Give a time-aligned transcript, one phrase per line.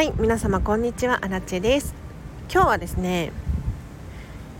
[0.00, 1.94] はい皆様こんにちはアラチェです。
[2.50, 3.32] 今日はですね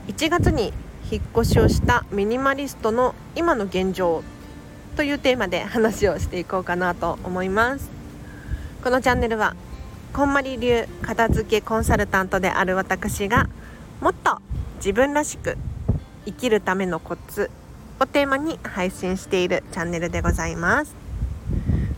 [0.06, 0.71] 1月に
[1.10, 4.22] 引っ越しをしたミニマリストの今の現状
[4.97, 7.88] というテーマで話をしていこうかなと思います。
[8.84, 9.56] このチャンネルは
[10.12, 13.48] こんまり流片付けコンサルタントである私が
[14.02, 14.37] もっと
[14.76, 15.57] 自分らしく
[16.27, 17.51] 生きるためのコツ
[17.98, 21.00] をテーマに配信しているチャンネルでございます。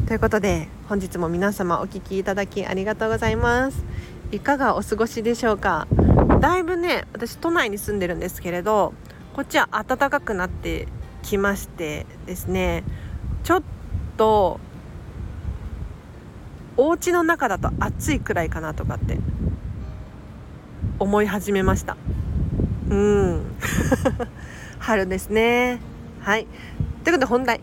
[0.07, 3.85] ということで本日も皆様お聴きいただきありがとうございます。
[4.31, 5.87] いかがお過ごしでしょうか？
[6.41, 8.95] だいぶね私都内に住んでるんですけれど
[9.33, 10.89] こっちは暖かくなって
[11.23, 12.83] きましてですね
[13.45, 13.63] ちょっ
[14.17, 14.59] と
[16.77, 19.19] お家の中だと暑いくらいかなとかって
[20.99, 21.97] 思い始めました。
[22.91, 23.43] うん。
[24.81, 25.81] 春ですね。
[26.21, 26.47] はい。
[27.05, 27.61] ということで本題。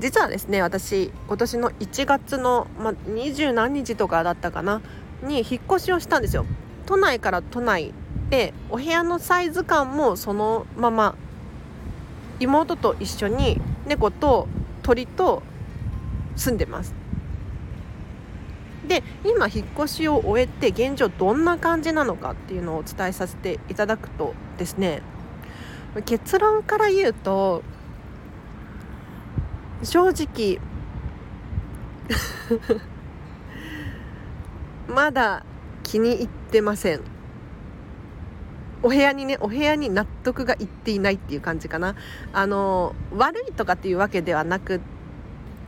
[0.00, 4.80] 実はですね私今年の1月の、ま二十何日とかだったかな
[5.22, 6.46] に引っ越しをしたんですよ。
[6.86, 7.92] 都内から都内
[8.30, 11.16] でお部屋のサイズ感もそのまま
[12.40, 14.48] 妹と一緒に猫と
[14.82, 15.42] 鳥と
[16.36, 16.94] 住んでます。
[18.86, 25.02] で今引っ越しを終えて現状どんな感じなのかっていうのをお伝えさせていただくとですね
[26.06, 27.62] 結論から言うと
[29.82, 30.60] 正直。
[34.88, 35.44] まだ
[35.82, 37.00] 気に入ってません。
[38.82, 41.94] お部屋にねお部屋に納得がいっていないっていう感じかな。
[42.32, 44.80] あの悪いとかっていうわけではなくっ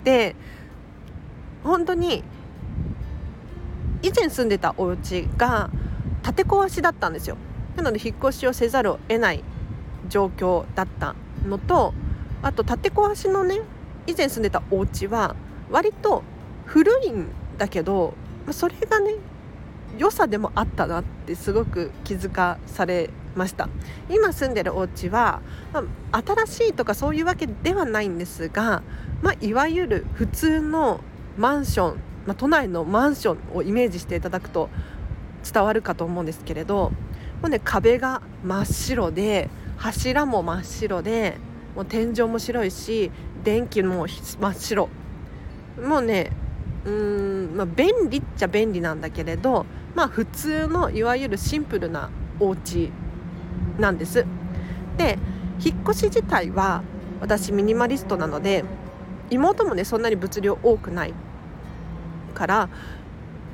[0.05, 0.36] て
[1.64, 2.24] 本当に
[4.02, 5.70] 以前住んでたお家が
[6.22, 7.36] 建て壊しだったんですよ。
[7.77, 9.45] なので引っ越しをせざるを得ない
[10.08, 11.14] 状況だった
[11.47, 11.95] のと
[12.42, 13.61] あと建て壊しのね
[14.06, 15.37] 以前住んでたお家は
[15.70, 16.23] 割と
[16.67, 17.27] 古いん
[17.59, 18.15] だけど
[18.51, 19.15] それがね
[19.98, 23.69] 良さでもあったなってすごく気づかされました。
[24.08, 25.41] 今住んでるお家は、
[25.73, 28.83] まあ、新しいとかそういうわけではないんですが、
[29.23, 31.01] まあ、いわゆる普通の
[31.36, 34.69] マンション、まあ、都内のマンションをイメージしていただくと
[35.51, 36.91] 伝わるかと思うんですけれど
[37.41, 41.39] もう、ね、壁が真っ白で柱も真っ白で
[41.74, 43.11] もう天井も白いし
[43.45, 44.89] 電気も真っ白。
[45.83, 46.30] もうね
[46.84, 52.90] うーん、まあ、便利っちゃ便利なんだけれどまあ普通のいわゆるシンプルなお家
[53.79, 54.24] なんです。
[54.96, 55.18] で
[55.62, 56.83] 引っ越し自体は
[57.20, 58.64] 私ミニマリストなので
[59.30, 61.14] 妹もねそんなに物量多くない
[62.34, 62.68] から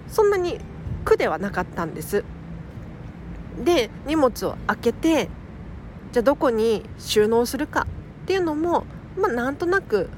[0.08, 0.58] そんなに
[1.04, 2.24] 苦ではなかったんです。
[3.64, 5.28] で荷物を開けて
[6.12, 7.86] じゃあどこに収納するか
[8.22, 8.84] っていうのも
[9.18, 10.08] まあ、なんとなく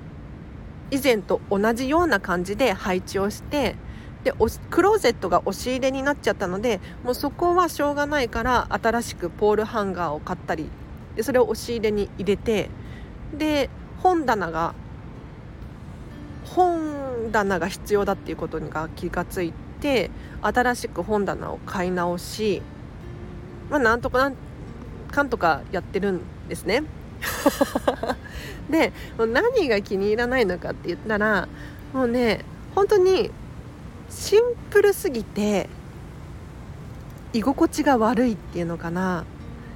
[0.91, 3.76] 以前と同じような感じで配置をして
[4.25, 4.32] で
[4.70, 10.69] クローゼットが押し入れになっちゃったのでもうそこはしょうがないから新しくポールハンガーを買ったり
[11.16, 12.70] でそれを押し入れに入れて
[13.37, 13.70] で
[14.03, 14.75] 本棚が
[16.44, 20.10] 本棚が必要だっていうことに気がついて
[20.42, 22.62] 新しく本棚を買い直し
[23.70, 24.37] まあなんとかなん
[25.10, 26.82] かんとかやってるんですね。
[28.70, 31.48] で何が気に入らないのかって言ったら
[31.92, 33.30] もうね本当に
[34.10, 35.68] シンプルすぎて
[37.32, 39.24] 居心地が悪いっていうのかな。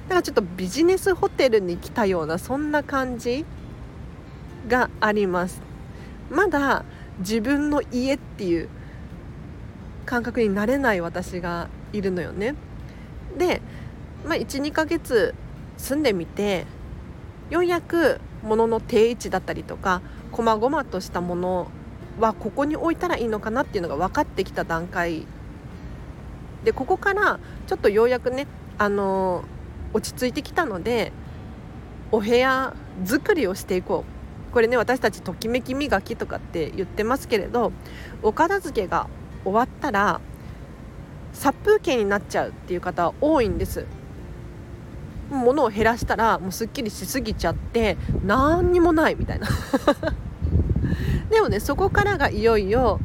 [0.09, 3.45] だかちょっとビジネスホテルに来たようなそんな感じ
[4.67, 5.61] があります。
[6.29, 6.83] まだ
[7.19, 8.69] 自分の家っていう
[10.05, 12.55] 感覚になれない私がいるのよね。
[13.37, 13.61] で、
[14.25, 15.33] まあ、12ヶ月
[15.77, 16.65] 住んでみて
[17.49, 21.67] ようやく物の定位置だったりとか細々としたもの
[22.19, 25.25] はここに置いたらいいのかなっていうのが分かってきた段階。
[26.63, 29.43] でここからちょっとようやくね、あの、
[29.93, 31.11] 落ち着いてきたので
[32.11, 32.73] お部屋
[33.05, 34.53] 作りをしていこう。
[34.53, 37.71] これね私たちときめき磨きとかって言ってますけれど
[38.21, 39.07] お片付けが
[39.43, 40.21] 終わったら
[41.33, 43.87] 殺風景になっちゃうっていう方は多いんです。
[45.29, 49.47] 物を減らしたらもうすっきりしすぎちゃって何にもないみたいな。
[51.29, 52.99] でもねそこからがいよいよ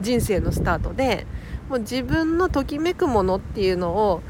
[0.00, 1.26] 人生のスタートで
[1.68, 4.22] もう自分のときめくものっていうのを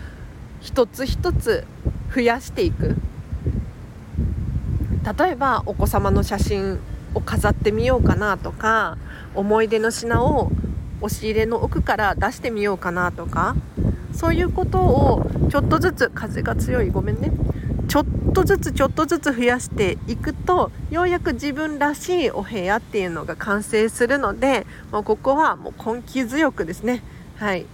[0.61, 1.65] 一つ一つ
[2.15, 2.97] 増やしていく。
[5.19, 6.79] 例えばお子様の写真
[7.15, 8.97] を飾ってみようかなとか
[9.35, 10.53] 思い出の品を
[11.01, 13.57] 押し入れの奥から出してみようかなとか
[14.13, 16.91] そういうことをちょっとずつ風が強い。
[16.91, 17.33] ごめんね。
[17.89, 27.03] ちょっとずつちょっとずつ増やしていくとようやく自分らしいお部屋っていうのが完成するのでもうここはもう根気強くですね。
[27.37, 27.67] はい。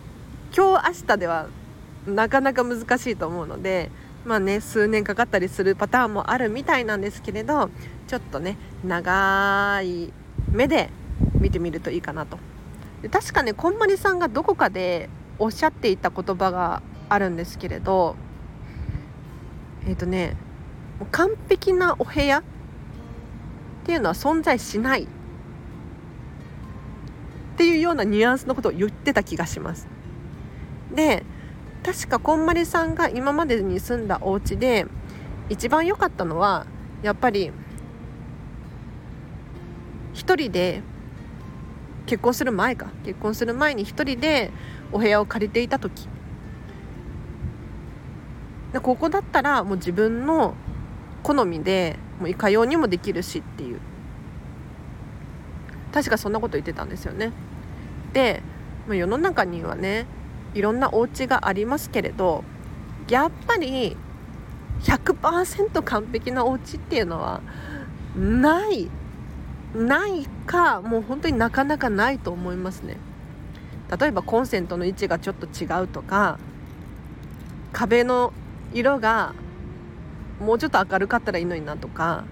[0.57, 1.47] 今日明日では
[2.07, 3.91] なかなか難しいと思うので
[4.25, 7.71] まあね数年かかったりするパターンもあるみたいなんですけれど
[8.07, 10.13] ちょっとね長い
[10.51, 10.91] 目で
[11.35, 12.39] 見てみるといいかなと。
[13.03, 15.09] で確かねこんまりさんがどこかで
[15.39, 18.17] おっしゃっていた言葉があるんですけれど
[19.87, 20.37] えっ、ー、とね
[21.13, 22.43] 完璧なお部屋っ
[23.85, 25.05] ていうのは存在しない。
[25.05, 25.07] っ
[27.57, 29.89] ていうようなニュアンスのことを言ってた気がします。
[30.95, 31.25] で
[31.85, 34.87] 確かこんまりさんが今までに住んだお家で
[35.49, 36.67] 一番良かったのは
[37.03, 37.51] やっぱり
[40.15, 40.83] 一人で
[42.07, 42.89] 結婚する前か。
[43.05, 44.51] 結婚する前に一人で
[44.93, 46.09] お部屋を借りていた時。
[48.73, 50.55] でここだったらもう自分の
[51.23, 53.81] 好みでもういかようにもできるしっていう。
[55.93, 57.33] 確かそんなこと言ってたんですよね。
[58.13, 58.43] で
[58.89, 60.07] 世の中にはね
[60.55, 62.45] いろんなお家がありますけれど
[63.09, 63.97] やっぱり
[64.83, 67.41] 100%完璧なお家っていうのは
[68.17, 68.89] ない
[69.75, 72.97] ないかもう本当になかなかないと思いますね。
[73.97, 76.39] 例えばコンセントの位置がちょっと違うとか
[77.73, 78.33] 壁の
[78.75, 79.35] 色が
[80.41, 82.25] もうちょっと明るかったらいいのになとか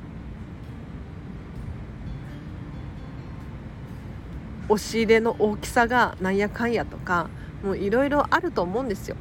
[4.68, 7.28] 押し入れの大きさがなんやかんやとか
[7.62, 9.16] もういろいろあると思うんですよ。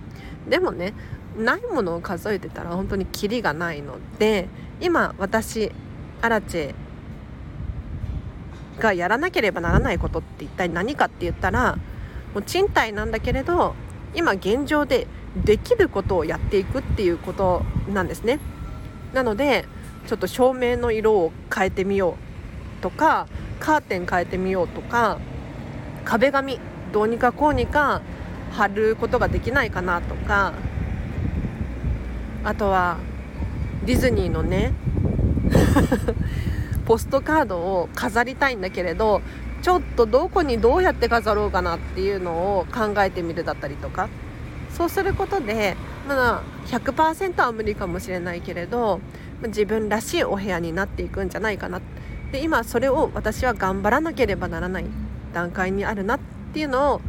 [0.49, 0.93] でもね
[1.37, 4.47] ないものを数えてたら本当にキリがないので
[4.79, 5.71] 今私
[6.21, 6.75] アラチェ
[8.79, 11.77] がやらなければならないことって一体何かって言ったら
[12.35, 13.75] もう賃貸なんだけれど
[14.13, 15.07] 今現状で
[15.45, 18.39] できることをやっていくっていうことなんですね。
[19.13, 19.65] なので
[20.07, 22.17] ちょっと照明の色を変えてみよ
[22.79, 23.27] うとか
[23.59, 25.17] カーテン変えてみようとか
[26.03, 26.59] 壁紙
[26.91, 28.01] どうにかこうにか
[28.51, 30.53] 貼ることができないかなとか
[32.43, 32.97] あとは
[33.85, 34.73] ディズニーのね
[36.85, 39.21] ポストカードを飾りたいんだけれど
[39.65, 44.09] ちょっとどこにどうやって飾ろうかなっていうのを考えてみるだったりとか。
[44.69, 45.75] そうすることで
[46.07, 48.99] まあ100%は無理かもしれないけれど
[49.47, 51.81] 自分らしいお部屋になっていくんじゃないかな
[52.31, 54.85] で今それを私は頑張らなければならない
[55.33, 56.19] 段階にあるなっ
[56.53, 57.01] ていうのを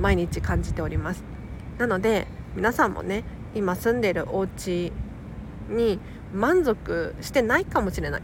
[0.00, 1.24] 毎日感じております。
[1.76, 2.26] なので
[2.56, 3.24] 皆さんもね
[3.54, 4.92] 今住んでるお家
[5.68, 5.98] に
[6.32, 8.22] 満足してないかもしれない。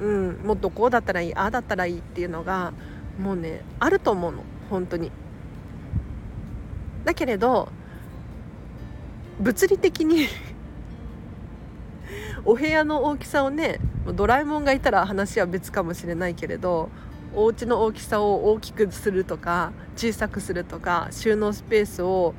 [0.00, 2.72] うん、もっとこうだったらいいああだったらいいっていうのが
[3.18, 5.12] もうねあると思うの本当に
[7.04, 7.68] だけれど
[9.40, 10.26] 物理的に
[12.44, 16.88] お部屋の大きさをねドラえもんがいたら話は別かもしれないけれど
[17.34, 22.34] お家の大きさを大きくするとか小さくするとか収納スペースを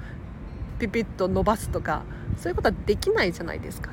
[0.79, 2.03] ピピッと伸ばすとか
[2.37, 3.91] そういうことはできないじゃないですか。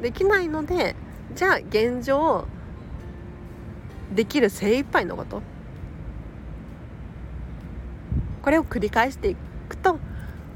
[0.00, 0.94] できないので
[1.36, 2.46] じゃあ現状
[4.14, 5.42] できる精一杯のこと。
[8.42, 9.36] これを繰り返してい
[9.68, 9.98] くと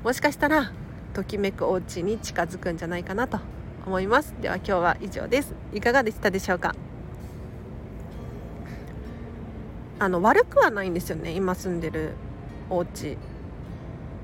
[0.03, 0.73] もしかしたら
[1.12, 3.41] ときめくお家に近づくんじゃないかなと
[3.85, 4.35] 思います。
[4.41, 5.55] では今日は以上です。
[5.75, 6.75] いかがでしたでしょうか？
[9.99, 11.32] あの悪くはないんですよね。
[11.32, 12.15] 今住んでる
[12.70, 13.19] お家。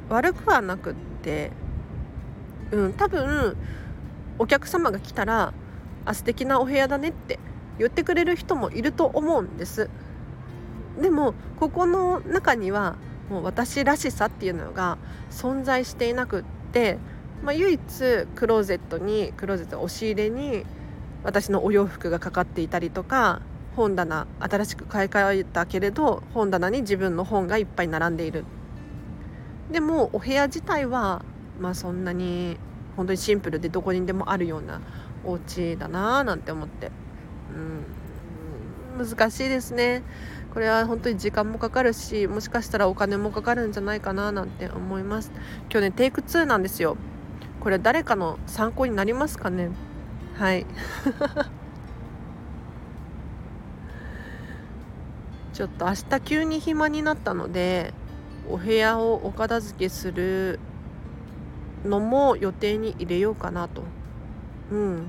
[0.08, 1.50] 悪くはなくって。
[2.72, 3.58] うん多分
[4.38, 5.52] お客様が来たら
[6.06, 7.38] あ素敵なお部屋だねって
[7.78, 9.90] 言ってくれる人もいると思うんです。
[11.00, 12.96] でもここの中には
[13.28, 14.96] もう私らしさっていうのが
[15.30, 16.98] 存在していなくって、
[17.42, 17.80] まあ、唯一
[18.34, 20.64] クローゼットにクローゼット押し入れに
[21.22, 23.42] 私のお洋服がかかっていたりとか
[23.74, 28.44] 本棚新しく買い替えたけれど本棚に自分の本がいっぱい並んでいる。
[29.70, 31.24] でもお部屋自体は
[31.60, 32.56] まあそんなに
[32.96, 34.80] 本当にシンプルでどこにでもあるような
[35.26, 36.90] お家だなーなんて思って、
[38.98, 40.02] うん、難しいですね。
[40.54, 45.30] これは本当に時間もかかるしもしかしたらお金もかかるんじゃないかななんて思います。
[45.70, 46.96] 今日ねテイク2なんですよ。
[47.60, 49.68] これ誰かの参考になりますかね？
[50.36, 50.64] はい。
[55.52, 57.92] ちょっと明日急に暇になったので
[58.48, 60.60] お部屋をお片付けする
[61.84, 63.82] のも予定に入れようかなと。
[64.70, 65.02] うん。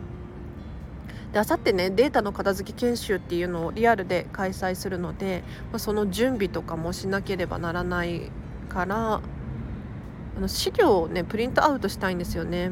[1.33, 8.31] であさってねデータの片付け研修っていうのをリアルで開催するので、まあ、その準備とかもしなければならない
[8.69, 12.71] からあの資料をねプリントアウトしたいんですよね。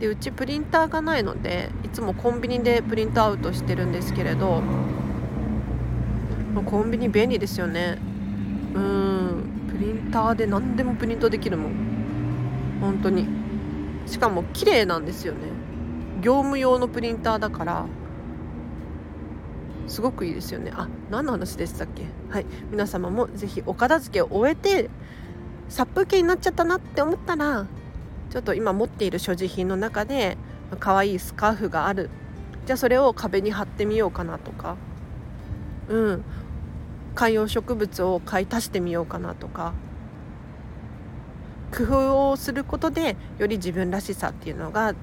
[0.00, 4.62] でうちプリンターがないのでいつもコンビニでプリントアウトしてるんですけれど
[6.66, 7.98] コンビニ便利ですよね。
[8.74, 9.66] うん。
[9.68, 11.72] ププリンターで何でもプリントできるもん。
[12.80, 13.28] 本当に。
[14.06, 15.40] しかも綺麗なんですよね。
[16.26, 17.86] 業務用のプリンターだから
[19.86, 20.72] すごくいいですよね。
[20.74, 22.02] あ何の話でしたっけ？
[22.30, 22.46] はい。
[22.68, 24.90] 皆様もぜひお片付けを終えて
[25.68, 27.68] 殺風景になっちゃったなって思ったら
[28.30, 30.36] ちょっと今持っている所持品の中で
[30.80, 32.10] 可愛いスカーフがある。
[32.66, 34.74] じゃあそれを壁に貼ってみようかなとか。
[35.88, 36.24] うん。
[37.14, 39.74] 観葉植物を買い足してみようかなとか。
[41.72, 44.96] 工夫をすることでより自分らしさっていうのが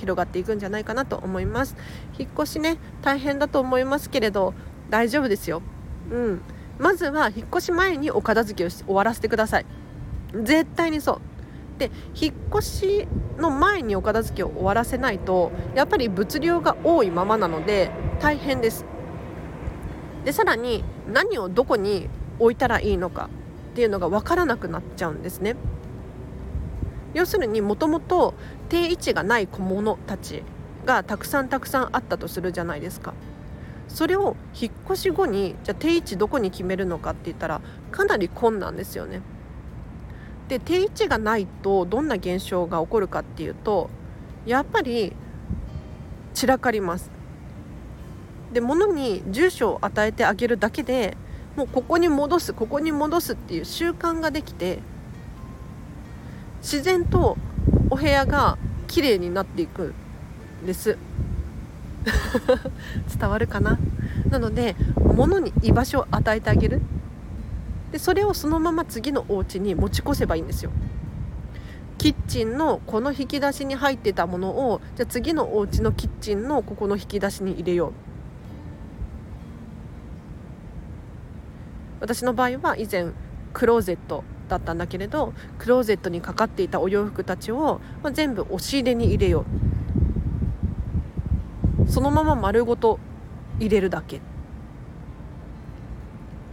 [0.00, 1.76] 広がっていくんじゃないかなと思います。
[2.18, 4.54] 引っ越しね大変だと思いますけれど
[4.88, 5.62] 大丈夫ですよ。
[6.10, 6.40] うん。
[6.78, 9.66] まずは引っ越し前にお片付けを終わらせてください。
[10.42, 11.20] 絶対にそう。
[11.78, 17.90] で引っ越しの前にお片付けを終わらせないとやっぱり物量が多いままなので
[18.20, 18.84] 大変です。
[20.24, 23.30] でさらに何をどこに置いたらいいのか
[23.72, 25.56] っていうのが分からなくなっちゃうんですね。
[27.14, 28.34] 要するにもともと
[28.68, 30.42] 定位置がない小物たち
[30.84, 33.14] がたくさんたくさんあったとするじゃないですか。
[33.88, 39.20] それを引っ越し後にじゃあ定位置どこに決めるのかって言ったらかなり困難ですよね。
[40.48, 43.90] で定位置がないとどんな現象が起こるかっていうと
[44.46, 45.12] やっぱり
[46.34, 47.10] 散らかります。
[48.52, 51.16] で物に住所を与えてあげるだけで
[51.56, 54.80] もうここに戻すここに戻すっていう習慣ができて
[56.60, 57.36] 自然と
[57.90, 59.94] お部屋が綺麗になっていく
[60.62, 60.98] んです。
[63.18, 63.78] 伝わるかな？
[64.30, 66.80] なので物に居場所を与えてあげる。
[67.92, 70.70] でそれをそのまま次のお家に持ち越せばいいんですよ。
[71.98, 77.92] キッチンのこの引き出しに入ってたものをじゃあ次のお家のキッチンのここの引き出しに入れよう。
[82.00, 83.08] 私の場合は以前
[83.52, 89.46] クローゼットだったんだけれどクローゼットにかかっていたお洋服たちを、まあ、全部押し入れに入れよ
[91.86, 91.90] う。
[91.90, 93.00] そのまま丸ごと
[93.58, 94.20] 入れるだけ。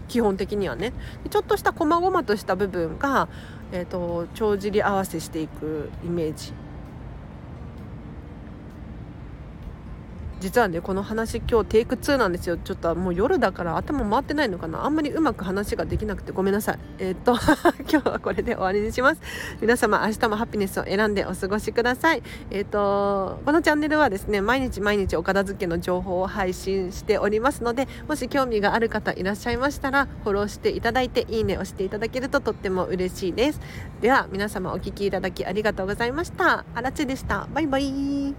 [0.08, 0.94] 基本的にはね。
[1.30, 3.27] ちょっとした細々とした部分が、
[3.72, 6.54] えーと帳尻合わせしていくイメージ。
[10.39, 12.58] 実はねこの話今日テイク2なんですよ。
[12.58, 14.86] ちょっともう夜だから頭回ってないのかな。
[14.86, 16.79] あんまりうまく話ができなくてごめんなさい。
[17.00, 17.34] えー、っと
[17.89, 19.22] 今日はこれで終わりにします。
[19.62, 22.22] 皆様明日もハピネスを選んでお過ごしください。
[22.51, 33.60] えー、っとこのチャンネルはですね毎日毎日お片付けの情報を配信しておりますのでもし興味がある方いらっしゃいましたらフォローしていただいていいねをしていただけるととっても嬉しいです。
[34.01, 36.63] では皆様お聴きいただきありがとうございました。
[36.75, 37.48] あらちでした。
[37.53, 38.36] バイバイ。